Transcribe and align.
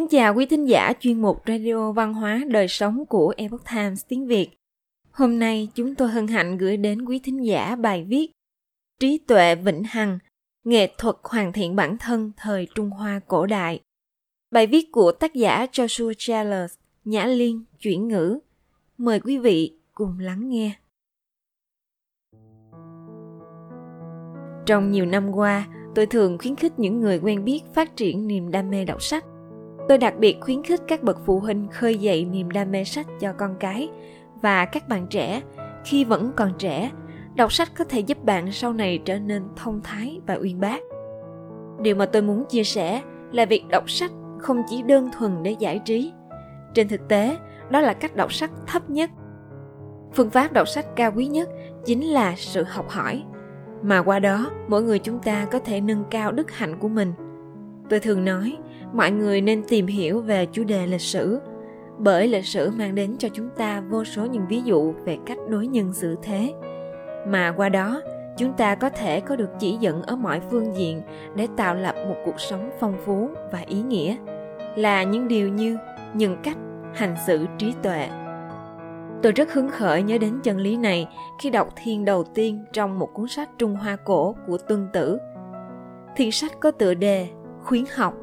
Kính 0.00 0.08
chào 0.08 0.34
quý 0.34 0.46
thính 0.46 0.68
giả 0.68 0.92
chuyên 1.00 1.22
mục 1.22 1.42
Radio 1.46 1.92
Văn 1.92 2.14
hóa 2.14 2.44
Đời 2.48 2.68
Sống 2.68 3.06
của 3.06 3.34
Epoch 3.36 3.64
Times 3.74 4.04
tiếng 4.08 4.26
Việt. 4.26 4.48
Hôm 5.10 5.38
nay 5.38 5.68
chúng 5.74 5.94
tôi 5.94 6.08
hân 6.08 6.26
hạnh 6.26 6.58
gửi 6.58 6.76
đến 6.76 7.04
quý 7.04 7.20
thính 7.24 7.46
giả 7.46 7.76
bài 7.76 8.04
viết 8.08 8.30
Trí 9.00 9.18
tuệ 9.18 9.54
vĩnh 9.54 9.82
hằng, 9.84 10.18
nghệ 10.64 10.94
thuật 10.98 11.16
hoàn 11.22 11.52
thiện 11.52 11.76
bản 11.76 11.96
thân 11.98 12.32
thời 12.36 12.68
Trung 12.74 12.90
Hoa 12.90 13.20
cổ 13.26 13.46
đại. 13.46 13.80
Bài 14.50 14.66
viết 14.66 14.92
của 14.92 15.12
tác 15.12 15.34
giả 15.34 15.66
Joshua 15.72 16.12
Chalice, 16.18 16.74
Nhã 17.04 17.26
Liên, 17.26 17.64
chuyển 17.80 18.08
ngữ. 18.08 18.38
Mời 18.98 19.20
quý 19.20 19.38
vị 19.38 19.78
cùng 19.94 20.18
lắng 20.18 20.48
nghe. 20.48 20.72
Trong 24.66 24.90
nhiều 24.90 25.06
năm 25.06 25.30
qua, 25.32 25.68
tôi 25.94 26.06
thường 26.06 26.38
khuyến 26.38 26.56
khích 26.56 26.78
những 26.78 27.00
người 27.00 27.18
quen 27.18 27.44
biết 27.44 27.60
phát 27.74 27.96
triển 27.96 28.26
niềm 28.26 28.50
đam 28.50 28.70
mê 28.70 28.84
đọc 28.84 29.02
sách. 29.02 29.24
Tôi 29.90 29.98
đặc 29.98 30.14
biệt 30.18 30.40
khuyến 30.40 30.62
khích 30.62 30.80
các 30.88 31.02
bậc 31.02 31.18
phụ 31.26 31.40
huynh 31.40 31.68
khơi 31.72 31.98
dậy 31.98 32.24
niềm 32.24 32.50
đam 32.50 32.70
mê 32.70 32.84
sách 32.84 33.06
cho 33.20 33.32
con 33.32 33.54
cái 33.60 33.88
và 34.42 34.64
các 34.64 34.88
bạn 34.88 35.06
trẻ 35.06 35.42
khi 35.84 36.04
vẫn 36.04 36.32
còn 36.36 36.52
trẻ, 36.58 36.90
đọc 37.34 37.52
sách 37.52 37.68
có 37.78 37.84
thể 37.84 38.00
giúp 38.00 38.24
bạn 38.24 38.52
sau 38.52 38.72
này 38.72 38.98
trở 39.04 39.18
nên 39.18 39.42
thông 39.56 39.80
thái 39.84 40.20
và 40.26 40.34
uyên 40.34 40.60
bác. 40.60 40.80
Điều 41.82 41.96
mà 41.96 42.06
tôi 42.06 42.22
muốn 42.22 42.44
chia 42.48 42.64
sẻ 42.64 43.02
là 43.32 43.44
việc 43.44 43.64
đọc 43.68 43.90
sách 43.90 44.10
không 44.38 44.62
chỉ 44.68 44.82
đơn 44.82 45.10
thuần 45.18 45.42
để 45.42 45.56
giải 45.58 45.80
trí. 45.84 46.12
Trên 46.74 46.88
thực 46.88 47.08
tế, 47.08 47.36
đó 47.70 47.80
là 47.80 47.92
cách 47.92 48.16
đọc 48.16 48.32
sách 48.32 48.50
thấp 48.66 48.90
nhất. 48.90 49.10
Phương 50.14 50.30
pháp 50.30 50.52
đọc 50.52 50.68
sách 50.68 50.86
cao 50.96 51.12
quý 51.16 51.26
nhất 51.26 51.48
chính 51.84 52.04
là 52.04 52.34
sự 52.36 52.62
học 52.62 52.88
hỏi 52.88 53.22
mà 53.82 54.02
qua 54.02 54.18
đó 54.18 54.50
mỗi 54.68 54.82
người 54.82 54.98
chúng 54.98 55.18
ta 55.18 55.46
có 55.50 55.58
thể 55.58 55.80
nâng 55.80 56.04
cao 56.10 56.32
đức 56.32 56.50
hạnh 56.50 56.78
của 56.78 56.88
mình 56.88 57.12
tôi 57.90 58.00
thường 58.00 58.24
nói, 58.24 58.56
mọi 58.92 59.10
người 59.10 59.40
nên 59.40 59.62
tìm 59.68 59.86
hiểu 59.86 60.20
về 60.20 60.46
chủ 60.46 60.64
đề 60.64 60.86
lịch 60.86 61.00
sử, 61.00 61.40
bởi 61.98 62.28
lịch 62.28 62.46
sử 62.46 62.70
mang 62.70 62.94
đến 62.94 63.16
cho 63.18 63.28
chúng 63.32 63.48
ta 63.56 63.80
vô 63.80 64.04
số 64.04 64.26
những 64.26 64.46
ví 64.48 64.62
dụ 64.64 64.92
về 65.04 65.18
cách 65.26 65.38
đối 65.48 65.66
nhân 65.66 65.92
xử 65.92 66.16
thế 66.22 66.52
mà 67.26 67.54
qua 67.56 67.68
đó, 67.68 68.02
chúng 68.36 68.52
ta 68.52 68.74
có 68.74 68.90
thể 68.90 69.20
có 69.20 69.36
được 69.36 69.50
chỉ 69.58 69.76
dẫn 69.80 70.02
ở 70.02 70.16
mọi 70.16 70.40
phương 70.50 70.76
diện 70.76 71.02
để 71.34 71.48
tạo 71.56 71.74
lập 71.74 71.94
một 72.08 72.16
cuộc 72.24 72.40
sống 72.40 72.70
phong 72.80 72.94
phú 73.04 73.30
và 73.52 73.58
ý 73.66 73.82
nghĩa, 73.82 74.16
là 74.76 75.02
những 75.02 75.28
điều 75.28 75.48
như 75.48 75.78
nhân 76.14 76.36
cách, 76.42 76.56
hành 76.94 77.14
xử, 77.26 77.46
trí 77.58 77.74
tuệ 77.82 78.08
Tôi 79.22 79.32
rất 79.32 79.52
hứng 79.52 79.68
khởi 79.68 80.02
nhớ 80.02 80.18
đến 80.18 80.40
chân 80.42 80.58
lý 80.58 80.76
này 80.76 81.08
khi 81.40 81.50
đọc 81.50 81.68
thiên 81.76 82.04
đầu 82.04 82.24
tiên 82.24 82.64
trong 82.72 82.98
một 82.98 83.08
cuốn 83.14 83.28
sách 83.28 83.50
Trung 83.58 83.74
Hoa 83.74 83.96
cổ 83.96 84.36
của 84.46 84.58
Tuân 84.58 84.88
Tử. 84.92 85.18
Thiên 86.16 86.32
sách 86.32 86.52
có 86.60 86.70
tựa 86.70 86.94
đề 86.94 87.28
Khuyến 87.64 87.84
học. 87.96 88.14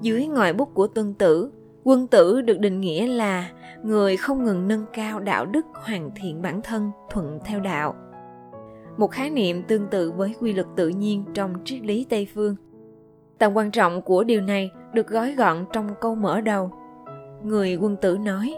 Dưới 0.00 0.26
ngòi 0.26 0.52
bút 0.52 0.74
của 0.74 0.86
Tuân 0.86 1.14
Tử, 1.14 1.50
quân 1.84 2.06
tử 2.06 2.40
được 2.40 2.58
định 2.58 2.80
nghĩa 2.80 3.06
là 3.06 3.50
người 3.82 4.16
không 4.16 4.44
ngừng 4.44 4.68
nâng 4.68 4.84
cao 4.92 5.20
đạo 5.20 5.46
đức 5.46 5.66
hoàn 5.74 6.10
thiện 6.16 6.42
bản 6.42 6.60
thân 6.62 6.90
thuận 7.10 7.38
theo 7.44 7.60
đạo. 7.60 7.94
Một 8.96 9.10
khái 9.10 9.30
niệm 9.30 9.62
tương 9.62 9.86
tự 9.86 10.12
với 10.12 10.34
quy 10.40 10.52
luật 10.52 10.66
tự 10.76 10.88
nhiên 10.88 11.24
trong 11.34 11.54
triết 11.64 11.82
lý 11.82 12.06
Tây 12.10 12.28
phương. 12.34 12.56
Tầm 13.38 13.54
quan 13.54 13.70
trọng 13.70 14.02
của 14.02 14.24
điều 14.24 14.40
này 14.40 14.70
được 14.92 15.08
gói 15.08 15.34
gọn 15.34 15.64
trong 15.72 15.88
câu 16.00 16.14
mở 16.14 16.40
đầu. 16.40 16.70
Người 17.42 17.76
quân 17.76 17.96
tử 17.96 18.18
nói, 18.18 18.54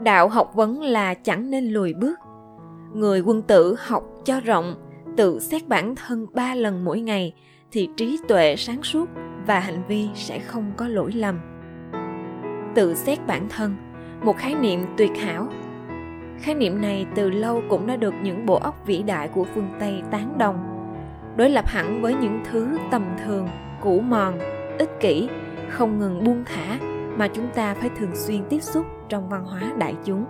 đạo 0.00 0.28
học 0.28 0.52
vấn 0.54 0.82
là 0.82 1.14
chẳng 1.14 1.50
nên 1.50 1.64
lùi 1.64 1.94
bước 1.94 2.18
người 2.94 3.20
quân 3.20 3.42
tử 3.42 3.76
học 3.78 4.04
cho 4.24 4.40
rộng 4.40 4.74
tự 5.16 5.38
xét 5.38 5.68
bản 5.68 5.94
thân 5.94 6.26
ba 6.32 6.54
lần 6.54 6.84
mỗi 6.84 7.00
ngày 7.00 7.34
thì 7.72 7.88
trí 7.96 8.18
tuệ 8.28 8.56
sáng 8.56 8.82
suốt 8.82 9.08
và 9.46 9.60
hành 9.60 9.82
vi 9.88 10.08
sẽ 10.14 10.38
không 10.38 10.72
có 10.76 10.88
lỗi 10.88 11.12
lầm. 11.12 11.40
Tự 12.74 12.94
xét 12.94 13.26
bản 13.26 13.48
thân, 13.48 13.76
một 14.22 14.36
khái 14.36 14.54
niệm 14.54 14.80
tuyệt 14.96 15.10
hảo. 15.18 15.48
Khái 16.40 16.54
niệm 16.54 16.80
này 16.80 17.06
từ 17.14 17.30
lâu 17.30 17.62
cũng 17.68 17.86
đã 17.86 17.96
được 17.96 18.14
những 18.22 18.46
bộ 18.46 18.54
óc 18.54 18.82
vĩ 18.86 19.02
đại 19.02 19.28
của 19.28 19.44
phương 19.54 19.68
tây 19.80 20.02
tán 20.10 20.38
đồng, 20.38 20.56
đối 21.36 21.50
lập 21.50 21.66
hẳn 21.68 22.02
với 22.02 22.14
những 22.14 22.40
thứ 22.50 22.78
tầm 22.90 23.04
thường, 23.24 23.48
cũ 23.80 24.00
mòn, 24.00 24.38
ích 24.78 25.00
kỷ, 25.00 25.28
không 25.68 25.98
ngừng 25.98 26.24
buông 26.24 26.44
thả 26.46 26.78
mà 27.16 27.28
chúng 27.28 27.48
ta 27.54 27.74
phải 27.74 27.90
thường 27.98 28.12
xuyên 28.14 28.42
tiếp 28.48 28.62
xúc 28.62 28.86
trong 29.08 29.28
văn 29.28 29.44
hóa 29.44 29.72
đại 29.78 29.94
chúng. 30.04 30.24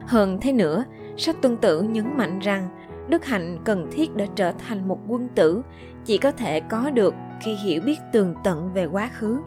Hơn 0.00 0.38
thế 0.40 0.52
nữa, 0.52 0.84
sách 1.16 1.36
tuân 1.42 1.56
tử 1.56 1.82
nhấn 1.82 2.16
mạnh 2.16 2.38
rằng 2.38 2.68
đức 3.08 3.24
hạnh 3.24 3.58
cần 3.64 3.88
thiết 3.92 4.16
để 4.16 4.28
trở 4.34 4.52
thành 4.52 4.88
một 4.88 4.98
quân 5.08 5.28
tử 5.34 5.62
chỉ 6.06 6.18
có 6.18 6.32
thể 6.32 6.60
có 6.60 6.90
được 6.90 7.14
khi 7.40 7.54
hiểu 7.54 7.82
biết 7.82 7.98
tường 8.12 8.34
tận 8.44 8.72
về 8.74 8.86
quá 8.86 9.10
khứ. 9.18 9.38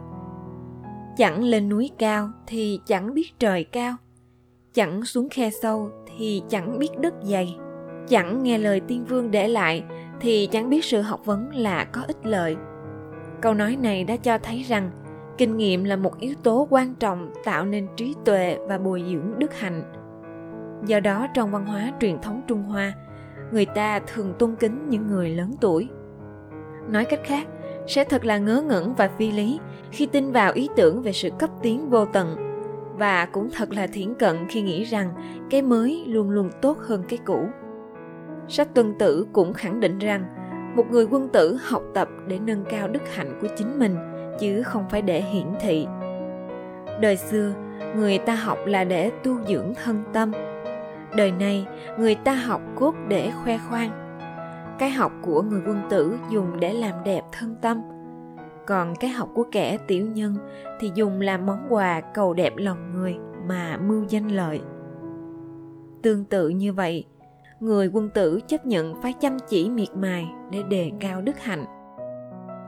Chẳng 1.16 1.44
lên 1.44 1.68
núi 1.68 1.90
cao 1.98 2.30
thì 2.46 2.80
chẳng 2.86 3.14
biết 3.14 3.38
trời 3.38 3.64
cao. 3.64 3.96
Chẳng 4.74 5.04
xuống 5.04 5.28
khe 5.28 5.50
sâu 5.62 5.90
thì 6.16 6.42
chẳng 6.48 6.78
biết 6.78 6.98
đất 7.00 7.14
dày. 7.22 7.56
Chẳng 8.08 8.42
nghe 8.42 8.58
lời 8.58 8.80
tiên 8.80 9.04
vương 9.04 9.30
để 9.30 9.48
lại 9.48 9.84
thì 10.20 10.48
chẳng 10.52 10.70
biết 10.70 10.84
sự 10.84 11.00
học 11.00 11.20
vấn 11.24 11.54
là 11.54 11.84
có 11.84 12.02
ích 12.06 12.26
lợi. 12.26 12.56
Câu 13.42 13.54
nói 13.54 13.76
này 13.76 14.04
đã 14.04 14.16
cho 14.16 14.38
thấy 14.38 14.62
rằng 14.62 14.90
kinh 15.38 15.56
nghiệm 15.56 15.84
là 15.84 15.96
một 15.96 16.18
yếu 16.18 16.34
tố 16.42 16.66
quan 16.70 16.94
trọng 16.94 17.32
tạo 17.44 17.64
nên 17.64 17.88
trí 17.96 18.14
tuệ 18.24 18.58
và 18.68 18.78
bồi 18.78 19.04
dưỡng 19.12 19.38
đức 19.38 19.54
hạnh. 19.58 19.82
Do 20.86 21.00
đó 21.00 21.26
trong 21.34 21.50
văn 21.50 21.66
hóa 21.66 21.92
truyền 22.00 22.18
thống 22.18 22.42
trung 22.46 22.62
hoa, 22.62 22.92
người 23.52 23.66
ta 23.66 24.00
thường 24.06 24.34
tôn 24.38 24.56
kính 24.56 24.88
những 24.88 25.06
người 25.06 25.30
lớn 25.30 25.54
tuổi 25.60 25.88
nói 26.92 27.04
cách 27.04 27.20
khác, 27.24 27.46
sẽ 27.86 28.04
thật 28.04 28.24
là 28.24 28.38
ngớ 28.38 28.62
ngẩn 28.66 28.94
và 28.94 29.08
phi 29.08 29.32
lý 29.32 29.58
khi 29.90 30.06
tin 30.06 30.32
vào 30.32 30.52
ý 30.52 30.68
tưởng 30.76 31.02
về 31.02 31.12
sự 31.12 31.30
cấp 31.38 31.50
tiến 31.62 31.90
vô 31.90 32.04
tận. 32.04 32.36
Và 32.96 33.26
cũng 33.26 33.48
thật 33.56 33.72
là 33.72 33.86
thiển 33.86 34.14
cận 34.14 34.36
khi 34.48 34.62
nghĩ 34.62 34.84
rằng 34.84 35.10
cái 35.50 35.62
mới 35.62 36.04
luôn 36.06 36.30
luôn 36.30 36.50
tốt 36.62 36.78
hơn 36.78 37.02
cái 37.08 37.18
cũ. 37.24 37.46
Sách 38.48 38.74
tuân 38.74 38.94
tử 38.98 39.26
cũng 39.32 39.52
khẳng 39.52 39.80
định 39.80 39.98
rằng 39.98 40.24
một 40.76 40.84
người 40.90 41.06
quân 41.10 41.28
tử 41.28 41.58
học 41.62 41.82
tập 41.94 42.08
để 42.26 42.38
nâng 42.38 42.64
cao 42.70 42.88
đức 42.88 43.14
hạnh 43.14 43.38
của 43.40 43.48
chính 43.56 43.78
mình, 43.78 43.96
chứ 44.40 44.62
không 44.62 44.84
phải 44.90 45.02
để 45.02 45.20
hiển 45.20 45.46
thị. 45.60 45.86
Đời 47.00 47.16
xưa, 47.16 47.52
người 47.96 48.18
ta 48.18 48.34
học 48.34 48.58
là 48.66 48.84
để 48.84 49.10
tu 49.24 49.38
dưỡng 49.48 49.72
thân 49.84 50.02
tâm. 50.12 50.32
Đời 51.16 51.32
này 51.32 51.66
người 51.98 52.14
ta 52.14 52.34
học 52.34 52.60
cốt 52.74 52.94
để 53.08 53.30
khoe 53.44 53.58
khoang 53.68 54.09
cái 54.80 54.90
học 54.90 55.12
của 55.22 55.42
người 55.42 55.60
quân 55.66 55.80
tử 55.90 56.18
dùng 56.30 56.60
để 56.60 56.72
làm 56.72 57.04
đẹp 57.04 57.22
thân 57.32 57.56
tâm. 57.62 57.80
Còn 58.66 58.94
cái 59.00 59.10
học 59.10 59.28
của 59.34 59.44
kẻ 59.52 59.78
tiểu 59.86 60.06
nhân 60.06 60.36
thì 60.80 60.90
dùng 60.94 61.20
làm 61.20 61.46
món 61.46 61.66
quà 61.68 62.00
cầu 62.00 62.34
đẹp 62.34 62.52
lòng 62.56 62.92
người 62.94 63.16
mà 63.46 63.76
mưu 63.76 64.04
danh 64.08 64.28
lợi. 64.28 64.60
Tương 66.02 66.24
tự 66.24 66.48
như 66.48 66.72
vậy, 66.72 67.04
người 67.60 67.90
quân 67.92 68.08
tử 68.14 68.40
chấp 68.46 68.66
nhận 68.66 69.02
phải 69.02 69.12
chăm 69.12 69.36
chỉ 69.48 69.70
miệt 69.70 69.96
mài 69.96 70.28
để 70.50 70.62
đề 70.62 70.90
cao 71.00 71.22
đức 71.22 71.38
hạnh. 71.38 71.64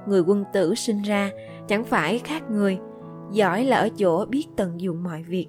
Người 0.06 0.20
quân 0.20 0.44
tử 0.52 0.74
sinh 0.74 1.02
ra 1.02 1.30
chẳng 1.68 1.84
phải 1.84 2.18
khác 2.18 2.50
người, 2.50 2.78
giỏi 3.30 3.64
là 3.64 3.76
ở 3.76 3.88
chỗ 3.88 4.26
biết 4.26 4.46
tận 4.56 4.80
dụng 4.80 5.02
mọi 5.02 5.22
việc 5.22 5.48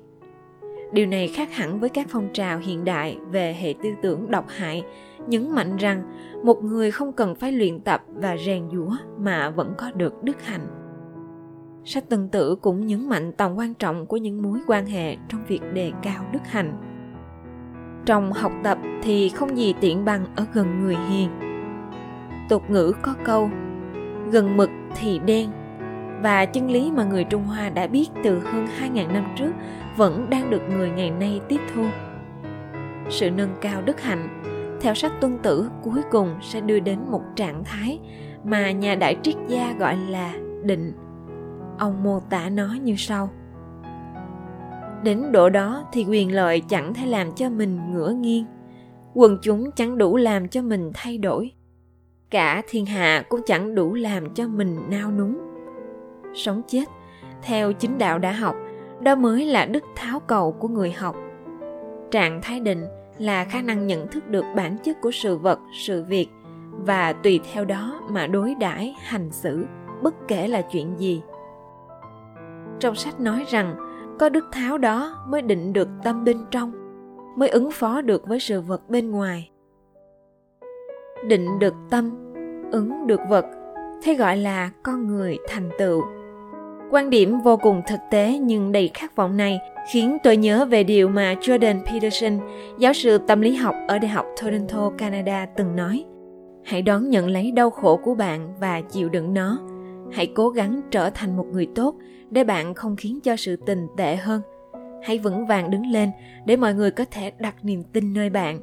điều 0.93 1.05
này 1.05 1.27
khác 1.27 1.53
hẳn 1.53 1.79
với 1.79 1.89
các 1.89 2.07
phong 2.09 2.29
trào 2.33 2.59
hiện 2.59 2.85
đại 2.85 3.17
về 3.31 3.57
hệ 3.59 3.73
tư 3.83 3.89
tưởng 4.01 4.31
độc 4.31 4.45
hại, 4.49 4.83
nhấn 5.27 5.51
mạnh 5.51 5.77
rằng 5.77 6.03
một 6.43 6.63
người 6.63 6.91
không 6.91 7.13
cần 7.13 7.35
phải 7.35 7.51
luyện 7.51 7.79
tập 7.79 8.03
và 8.07 8.37
rèn 8.45 8.69
giũa 8.71 8.95
mà 9.19 9.49
vẫn 9.49 9.73
có 9.77 9.91
được 9.91 10.23
đức 10.23 10.43
hạnh. 10.43 10.67
Sách 11.85 12.09
tân 12.09 12.29
tử 12.29 12.55
cũng 12.55 12.87
nhấn 12.87 13.09
mạnh 13.09 13.31
tầm 13.37 13.55
quan 13.55 13.73
trọng 13.73 14.05
của 14.05 14.17
những 14.17 14.41
mối 14.41 14.59
quan 14.67 14.85
hệ 14.85 15.17
trong 15.29 15.45
việc 15.47 15.61
đề 15.73 15.91
cao 16.01 16.25
đức 16.33 16.39
hạnh. 16.45 16.73
Trong 18.05 18.33
học 18.33 18.51
tập 18.63 18.77
thì 19.03 19.29
không 19.29 19.57
gì 19.57 19.73
tiện 19.81 20.05
bằng 20.05 20.25
ở 20.35 20.45
gần 20.53 20.79
người 20.79 20.97
hiền. 21.09 21.29
Tục 22.49 22.63
ngữ 22.69 22.93
có 23.01 23.13
câu, 23.23 23.49
gần 24.31 24.57
mực 24.57 24.69
thì 24.95 25.19
đen 25.19 25.49
và 26.23 26.45
chân 26.45 26.71
lý 26.71 26.91
mà 26.91 27.03
người 27.03 27.23
Trung 27.23 27.43
Hoa 27.43 27.69
đã 27.69 27.87
biết 27.87 28.09
từ 28.23 28.39
hơn 28.39 28.67
2.000 28.79 29.13
năm 29.13 29.25
trước 29.35 29.51
vẫn 29.97 30.29
đang 30.29 30.49
được 30.49 30.61
người 30.69 30.89
ngày 30.89 31.11
nay 31.11 31.41
tiếp 31.47 31.59
thu. 31.73 31.85
Sự 33.09 33.31
nâng 33.31 33.55
cao 33.61 33.81
đức 33.81 34.01
hạnh, 34.01 34.41
theo 34.81 34.93
sách 34.93 35.11
tuân 35.21 35.37
tử 35.37 35.69
cuối 35.81 36.01
cùng 36.11 36.35
sẽ 36.41 36.61
đưa 36.61 36.79
đến 36.79 36.99
một 37.11 37.21
trạng 37.35 37.63
thái 37.63 37.99
mà 38.43 38.71
nhà 38.71 38.95
đại 38.95 39.17
triết 39.23 39.35
gia 39.47 39.73
gọi 39.79 39.97
là 39.97 40.33
định. 40.63 40.93
Ông 41.79 42.03
mô 42.03 42.19
tả 42.19 42.49
nó 42.49 42.75
như 42.83 42.95
sau. 42.97 43.29
Đến 45.03 45.31
độ 45.31 45.49
đó 45.49 45.83
thì 45.93 46.05
quyền 46.09 46.35
lợi 46.35 46.61
chẳng 46.61 46.93
thể 46.93 47.05
làm 47.05 47.31
cho 47.35 47.49
mình 47.49 47.79
ngửa 47.91 48.11
nghiêng, 48.11 48.45
quần 49.13 49.37
chúng 49.41 49.71
chẳng 49.71 49.97
đủ 49.97 50.17
làm 50.17 50.47
cho 50.47 50.61
mình 50.61 50.91
thay 50.93 51.17
đổi 51.17 51.51
cả 52.29 52.61
thiên 52.69 52.85
hạ 52.85 53.23
cũng 53.29 53.41
chẳng 53.45 53.75
đủ 53.75 53.93
làm 53.93 54.33
cho 54.33 54.47
mình 54.47 54.77
nao 54.89 55.11
núng 55.11 55.52
sống 56.33 56.61
chết. 56.67 56.85
Theo 57.41 57.73
chính 57.73 57.97
đạo 57.97 58.19
đã 58.19 58.31
học, 58.31 58.55
đó 58.99 59.15
mới 59.15 59.45
là 59.45 59.65
đức 59.65 59.83
tháo 59.95 60.19
cầu 60.19 60.51
của 60.51 60.67
người 60.67 60.91
học. 60.91 61.15
Trạng 62.11 62.41
thái 62.41 62.59
định 62.59 62.85
là 63.17 63.43
khả 63.45 63.61
năng 63.61 63.87
nhận 63.87 64.07
thức 64.07 64.29
được 64.29 64.45
bản 64.55 64.77
chất 64.83 65.01
của 65.01 65.11
sự 65.11 65.37
vật, 65.37 65.59
sự 65.73 66.03
việc, 66.03 66.27
và 66.71 67.13
tùy 67.13 67.39
theo 67.53 67.65
đó 67.65 68.01
mà 68.09 68.27
đối 68.27 68.55
đãi, 68.55 68.95
hành 68.99 69.31
xử, 69.31 69.65
bất 70.01 70.13
kể 70.27 70.47
là 70.47 70.61
chuyện 70.61 70.99
gì. 70.99 71.21
Trong 72.79 72.95
sách 72.95 73.19
nói 73.19 73.45
rằng, 73.47 73.75
có 74.19 74.29
đức 74.29 74.45
tháo 74.51 74.77
đó 74.77 75.25
mới 75.27 75.41
định 75.41 75.73
được 75.73 75.87
tâm 76.03 76.23
bên 76.23 76.37
trong, 76.51 76.71
mới 77.37 77.49
ứng 77.49 77.71
phó 77.71 78.01
được 78.01 78.27
với 78.27 78.39
sự 78.39 78.61
vật 78.61 78.89
bên 78.89 79.11
ngoài. 79.11 79.49
Định 81.27 81.59
được 81.59 81.73
tâm, 81.89 82.33
ứng 82.71 83.07
được 83.07 83.19
vật, 83.29 83.45
thế 84.03 84.15
gọi 84.15 84.37
là 84.37 84.69
con 84.83 85.07
người 85.07 85.37
thành 85.47 85.69
tựu 85.79 86.03
quan 86.93 87.09
điểm 87.09 87.39
vô 87.39 87.57
cùng 87.57 87.81
thực 87.87 87.99
tế 88.11 88.39
nhưng 88.41 88.71
đầy 88.71 88.91
khát 88.93 89.15
vọng 89.15 89.37
này, 89.37 89.59
khiến 89.91 90.17
tôi 90.23 90.37
nhớ 90.37 90.65
về 90.65 90.83
điều 90.83 91.07
mà 91.07 91.33
jordan 91.33 91.85
peterson, 91.85 92.39
giáo 92.79 92.93
sư 92.93 93.17
tâm 93.17 93.41
lý 93.41 93.55
học 93.55 93.75
ở 93.87 93.99
đại 93.99 94.11
học 94.11 94.25
toronto, 94.41 94.91
canada 94.97 95.45
từng 95.57 95.75
nói. 95.75 96.05
Hãy 96.63 96.81
đón 96.81 97.09
nhận 97.09 97.27
lấy 97.27 97.51
đau 97.51 97.69
khổ 97.69 97.99
của 98.03 98.15
bạn 98.15 98.53
và 98.59 98.81
chịu 98.81 99.09
đựng 99.09 99.33
nó. 99.33 99.59
Hãy 100.11 100.27
cố 100.35 100.49
gắng 100.49 100.81
trở 100.91 101.09
thành 101.09 101.37
một 101.37 101.45
người 101.51 101.67
tốt 101.75 101.95
để 102.29 102.43
bạn 102.43 102.73
không 102.73 102.95
khiến 102.95 103.19
cho 103.23 103.35
sự 103.35 103.55
tình 103.55 103.87
tệ 103.97 104.15
hơn. 104.15 104.41
Hãy 105.03 105.19
vững 105.19 105.45
vàng 105.45 105.71
đứng 105.71 105.85
lên 105.85 106.09
để 106.45 106.55
mọi 106.55 106.73
người 106.73 106.91
có 106.91 107.05
thể 107.11 107.31
đặt 107.39 107.55
niềm 107.63 107.83
tin 107.93 108.13
nơi 108.13 108.29
bạn. 108.29 108.59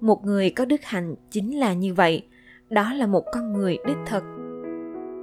Một 0.00 0.24
người 0.24 0.50
có 0.50 0.64
đức 0.64 0.80
hạnh 0.82 1.14
chính 1.30 1.58
là 1.58 1.72
như 1.72 1.94
vậy. 1.94 2.22
Đó 2.70 2.92
là 2.92 3.06
một 3.06 3.24
con 3.32 3.52
người 3.52 3.78
đích 3.86 3.98
thực. 4.06 4.22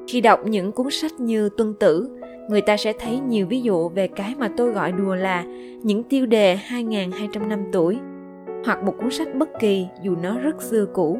Khi 0.07 0.21
đọc 0.21 0.39
những 0.45 0.71
cuốn 0.71 0.88
sách 0.92 1.19
như 1.19 1.50
tuân 1.57 1.74
tử 1.80 2.21
người 2.51 2.62
ta 2.62 2.77
sẽ 2.77 2.94
thấy 2.94 3.19
nhiều 3.19 3.48
ví 3.48 3.62
dụ 3.62 3.89
về 3.89 4.07
cái 4.07 4.36
mà 4.38 4.50
tôi 4.57 4.71
gọi 4.71 4.92
đùa 4.92 5.15
là 5.15 5.44
những 5.83 6.03
tiêu 6.03 6.25
đề 6.25 6.59
2.200 6.69 7.48
năm 7.48 7.59
tuổi, 7.71 8.00
hoặc 8.65 8.83
một 8.83 8.94
cuốn 9.01 9.12
sách 9.12 9.36
bất 9.36 9.50
kỳ 9.59 9.88
dù 10.03 10.15
nó 10.15 10.38
rất 10.39 10.62
xưa 10.62 10.86
cũ 10.94 11.19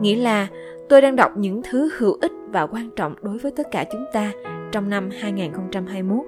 nghĩa 0.00 0.16
là 0.16 0.48
tôi 0.88 1.00
đang 1.00 1.16
đọc 1.16 1.32
những 1.36 1.60
thứ 1.70 1.90
hữu 1.98 2.16
ích 2.20 2.32
và 2.48 2.66
quan 2.66 2.90
trọng 2.96 3.14
đối 3.22 3.38
với 3.38 3.52
tất 3.52 3.70
cả 3.70 3.84
chúng 3.92 4.04
ta 4.12 4.32
trong 4.72 4.90
năm 4.90 5.10
2021. 5.20 6.18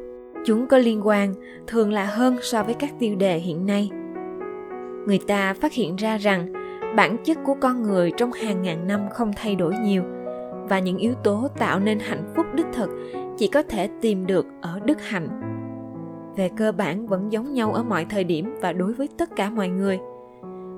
Chúng 0.45 0.67
có 0.67 0.79
liên 0.79 1.07
quan 1.07 1.35
thường 1.67 1.93
là 1.93 2.05
hơn 2.05 2.37
so 2.43 2.63
với 2.63 2.75
các 2.75 2.91
tiêu 2.99 3.15
đề 3.17 3.39
hiện 3.39 3.67
nay. 3.67 3.91
Người 5.07 5.21
ta 5.27 5.55
phát 5.55 5.73
hiện 5.73 5.97
ra 5.97 6.17
rằng 6.17 6.53
bản 6.97 7.17
chất 7.25 7.39
của 7.45 7.55
con 7.61 7.83
người 7.83 8.13
trong 8.17 8.33
hàng 8.33 8.63
ngàn 8.63 8.87
năm 8.87 9.01
không 9.11 9.31
thay 9.37 9.55
đổi 9.55 9.75
nhiều, 9.83 10.03
và 10.69 10.79
những 10.79 10.97
yếu 10.97 11.15
tố 11.15 11.49
tạo 11.59 11.81
nên 11.81 11.99
hạnh 11.99 12.33
phúc 12.37 12.47
đích 12.55 12.67
thực 12.73 12.91
chỉ 13.39 13.49
có 13.49 13.63
thể 13.63 13.89
tìm 14.01 14.27
được 14.27 14.47
ở 14.61 14.81
đức 14.85 15.03
hạnh. 15.03 15.29
Về 16.37 16.51
cơ 16.57 16.73
bản 16.73 17.07
vẫn 17.07 17.33
giống 17.33 17.53
nhau 17.53 17.73
ở 17.73 17.83
mọi 17.83 18.05
thời 18.05 18.25
điểm 18.25 18.55
và 18.61 18.73
đối 18.73 18.93
với 18.93 19.09
tất 19.19 19.37
cả 19.37 19.51
mọi 19.51 19.69
người– 19.69 19.99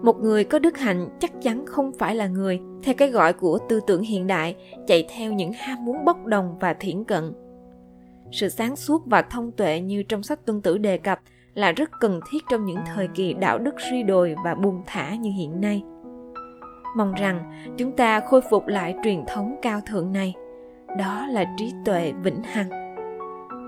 một 0.02 0.20
người 0.20 0.44
có 0.44 0.58
đức 0.58 0.78
hạnh 0.78 1.08
chắc 1.18 1.32
chắn 1.42 1.66
không 1.66 1.92
phải 1.98 2.14
là 2.14 2.26
người, 2.26 2.60
theo 2.82 2.94
cái 2.98 3.10
gọi 3.10 3.32
của 3.32 3.58
tư 3.68 3.80
tưởng 3.86 4.02
hiện 4.02 4.26
đại, 4.26 4.56
chạy 4.86 5.08
theo 5.16 5.32
những 5.32 5.52
ham 5.52 5.84
muốn 5.84 6.04
bốc 6.04 6.26
đồng 6.26 6.56
và 6.60 6.74
thiển 6.74 7.04
cận. 7.04 7.32
Sự 8.32 8.48
sáng 8.48 8.76
suốt 8.76 9.02
và 9.06 9.22
thông 9.22 9.52
tuệ 9.52 9.80
như 9.80 10.02
trong 10.02 10.22
sách 10.22 10.46
tuân 10.46 10.62
tử 10.62 10.78
đề 10.78 10.98
cập 10.98 11.20
là 11.54 11.72
rất 11.72 11.90
cần 12.00 12.20
thiết 12.30 12.38
trong 12.50 12.64
những 12.64 12.78
thời 12.94 13.08
kỳ 13.08 13.32
đạo 13.32 13.58
đức 13.58 13.74
suy 13.90 14.02
đồi 14.02 14.34
và 14.44 14.54
buông 14.54 14.82
thả 14.86 15.14
như 15.14 15.30
hiện 15.30 15.60
nay. 15.60 15.82
Mong 16.96 17.14
rằng 17.14 17.68
chúng 17.76 17.92
ta 17.92 18.20
khôi 18.20 18.40
phục 18.50 18.66
lại 18.66 18.94
truyền 19.04 19.24
thống 19.28 19.56
cao 19.62 19.80
thượng 19.86 20.12
này 20.12 20.34
đó 20.96 21.26
là 21.26 21.44
trí 21.56 21.74
tuệ 21.84 22.12
vĩnh 22.22 22.42
hằng 22.42 22.88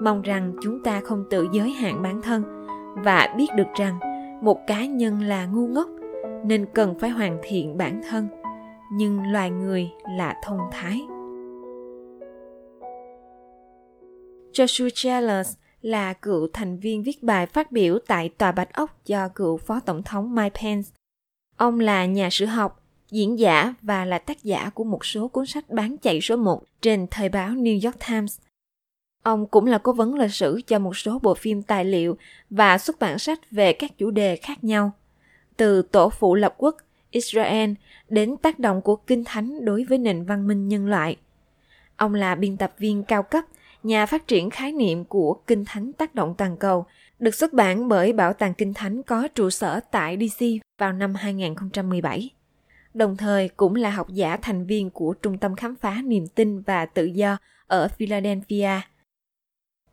mong 0.05 0.23
rằng 0.23 0.53
chúng 0.63 0.83
ta 0.83 1.01
không 1.01 1.25
tự 1.31 1.49
giới 1.53 1.71
hạn 1.71 2.03
bản 2.03 2.23
thân 2.23 2.67
và 3.05 3.35
biết 3.37 3.49
được 3.57 3.69
rằng 3.75 3.99
một 4.43 4.67
cá 4.67 4.87
nhân 4.87 5.23
là 5.23 5.47
ngu 5.47 5.67
ngốc 5.67 5.89
nên 6.45 6.67
cần 6.75 6.99
phải 6.99 7.11
hoàn 7.11 7.39
thiện 7.43 7.79
bản 7.79 8.01
thân 8.11 8.29
nhưng 8.93 9.33
loài 9.33 9.51
người 9.51 9.91
là 10.17 10.37
thông 10.45 10.59
thái 10.73 11.01
Joshua 14.53 14.91
Chalice 14.95 15.51
là 15.81 16.13
cựu 16.13 16.49
thành 16.53 16.79
viên 16.79 17.03
viết 17.03 17.23
bài 17.23 17.47
phát 17.47 17.73
biểu 17.73 17.99
tại 18.07 18.29
Tòa 18.29 18.53
Bạch 18.53 18.73
Ốc 18.73 18.91
do 19.07 19.29
cựu 19.29 19.57
Phó 19.57 19.81
Tổng 19.81 20.03
thống 20.03 20.35
Mike 20.35 20.61
Pence. 20.63 20.91
Ông 21.57 21.81
là 21.81 22.07
nhà 22.07 22.29
sử 22.31 22.47
học, 22.47 22.80
diễn 23.11 23.39
giả 23.39 23.75
và 23.83 24.05
là 24.05 24.19
tác 24.19 24.45
giả 24.45 24.71
của 24.75 24.85
một 24.85 25.05
số 25.05 25.29
cuốn 25.29 25.47
sách 25.47 25.71
bán 25.71 25.97
chạy 25.97 26.21
số 26.21 26.37
1 26.37 26.63
trên 26.81 27.07
thời 27.11 27.29
báo 27.29 27.49
New 27.49 27.81
York 27.85 27.97
Times. 28.09 28.39
Ông 29.23 29.47
cũng 29.47 29.67
là 29.67 29.79
cố 29.79 29.93
vấn 29.93 30.15
lịch 30.15 30.33
sử 30.33 30.61
cho 30.67 30.79
một 30.79 30.97
số 30.97 31.19
bộ 31.23 31.35
phim 31.35 31.63
tài 31.63 31.85
liệu 31.85 32.17
và 32.51 32.79
xuất 32.79 32.99
bản 32.99 33.19
sách 33.19 33.51
về 33.51 33.73
các 33.73 33.99
chủ 33.99 34.11
đề 34.11 34.37
khác 34.37 34.65
nhau 34.65 34.93
từ 35.57 35.83
tổ 35.83 36.11
phụ 36.11 36.35
lập 36.35 36.55
quốc 36.59 36.77
Israel 37.11 37.71
đến 38.09 38.37
tác 38.37 38.59
động 38.59 38.81
của 38.81 38.97
Kinh 38.97 39.25
Thánh 39.25 39.65
đối 39.65 39.85
với 39.85 39.99
nền 39.99 40.25
văn 40.25 40.49
minh 40.49 40.69
nhân 40.69 40.87
loại. 40.87 41.17
Ông 41.97 42.15
là 42.15 42.35
biên 42.35 42.57
tập 42.57 42.75
viên 42.79 43.03
cao 43.03 43.23
cấp, 43.23 43.45
nhà 43.83 44.07
phát 44.07 44.29
triển 44.29 44.51
khái 44.51 44.73
niệm 44.73 45.05
của 45.05 45.35
Kinh 45.47 45.65
Thánh 45.65 45.93
tác 45.93 46.15
động 46.15 46.35
toàn 46.39 46.57
cầu, 46.57 46.87
được 47.19 47.35
xuất 47.35 47.53
bản 47.53 47.89
bởi 47.89 48.13
Bảo 48.13 48.33
tàng 48.33 48.55
Kinh 48.55 48.75
Thánh 48.75 49.03
có 49.03 49.29
trụ 49.29 49.51
sở 49.51 49.81
tại 49.91 50.19
DC 50.21 50.45
vào 50.79 50.93
năm 50.93 51.15
2017. 51.15 52.31
Đồng 52.95 53.17
thời 53.17 53.49
cũng 53.49 53.75
là 53.75 53.91
học 53.91 54.07
giả 54.11 54.37
thành 54.37 54.67
viên 54.67 54.91
của 54.91 55.15
Trung 55.23 55.39
tâm 55.39 55.57
Khám 55.57 55.77
phá 55.77 56.03
Niềm 56.05 56.27
tin 56.27 56.61
và 56.61 56.87
Tự 56.87 57.05
do 57.05 57.37
ở 57.67 57.89
Philadelphia. 57.89 58.81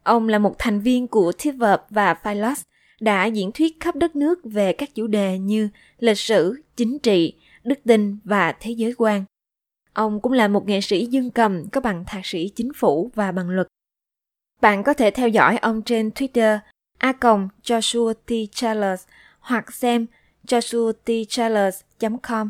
Ông 0.04 0.30
là 0.30 0.40
một 0.40 0.56
thành 0.58 0.80
viên 0.80 1.08
của 1.08 1.32
TVEP 1.32 1.82
và 1.90 2.14
Philos, 2.14 2.62
đã 3.00 3.26
diễn 3.26 3.52
thuyết 3.52 3.80
khắp 3.80 3.96
đất 3.96 4.16
nước 4.16 4.40
về 4.44 4.74
các 4.74 4.96
chủ 4.96 5.08
đề 5.08 5.40
như 5.40 5.70
lịch 6.00 6.18
sử, 6.18 6.56
chính 6.76 7.00
trị, 7.00 7.34
đức 7.64 7.80
tin 7.86 8.18
và 8.24 8.56
thế 8.60 8.72
giới 8.72 8.94
quan. 8.98 9.26
Ông 9.94 10.22
cũng 10.22 10.32
là 10.32 10.48
một 10.48 10.68
nghệ 10.68 10.82
sĩ 10.82 11.06
dương 11.06 11.32
cầm 11.32 11.70
có 11.70 11.82
bằng 11.82 12.04
thạc 12.08 12.26
sĩ 12.26 12.52
chính 12.56 12.74
phủ 12.74 13.12
và 13.16 13.32
bằng 13.32 13.50
luật. 13.50 13.68
Bạn 14.62 14.84
có 14.84 14.94
thể 14.94 15.12
theo 15.12 15.28
dõi 15.28 15.58
ông 15.58 15.82
trên 15.82 16.10
Twitter 16.10 16.60
a 16.98 17.14
Joshua 17.64 18.14
T. 18.14 18.32
Charles 18.52 19.04
hoặc 19.40 19.74
xem 19.74 20.06
joshuatcharles.com. 20.48 22.50